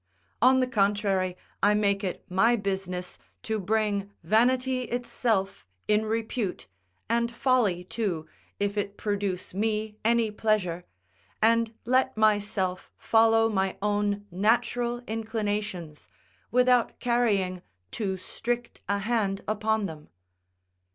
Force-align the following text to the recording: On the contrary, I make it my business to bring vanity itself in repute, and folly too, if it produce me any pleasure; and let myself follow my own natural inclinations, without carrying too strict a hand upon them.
On 0.41 0.61
the 0.61 0.65
contrary, 0.67 1.37
I 1.61 1.75
make 1.75 2.03
it 2.03 2.25
my 2.27 2.55
business 2.55 3.19
to 3.43 3.59
bring 3.59 4.09
vanity 4.23 4.85
itself 4.85 5.67
in 5.87 6.07
repute, 6.07 6.65
and 7.07 7.31
folly 7.31 7.83
too, 7.83 8.27
if 8.59 8.79
it 8.79 8.97
produce 8.97 9.53
me 9.53 9.97
any 10.03 10.31
pleasure; 10.31 10.85
and 11.39 11.75
let 11.85 12.17
myself 12.17 12.89
follow 12.97 13.47
my 13.47 13.77
own 13.79 14.25
natural 14.31 15.03
inclinations, 15.05 16.07
without 16.49 16.99
carrying 16.99 17.61
too 17.91 18.17
strict 18.17 18.81
a 18.89 18.97
hand 18.97 19.43
upon 19.47 19.85
them. 19.85 20.09